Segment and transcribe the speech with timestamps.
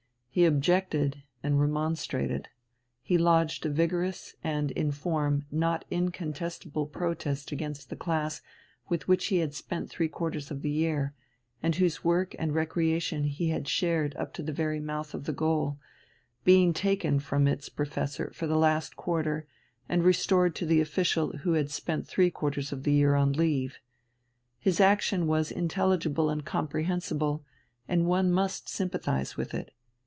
[0.33, 2.47] He objected and remonstrated;
[3.01, 8.41] he lodged a vigorous and, in form, not incontestable protest against the class
[8.87, 11.13] with which he had spent three quarters of the year,
[11.61, 15.33] and whose work and recreation he had shared up to the very mouth of the
[15.33, 15.77] goal,
[16.45, 19.45] being taken from its professor for the last quarter
[19.89, 23.79] and restored to the official who had spent three quarters of the year on leave.
[24.59, 27.43] His action was intelligible and comprehensible,
[27.89, 29.73] and one must sympathize with it.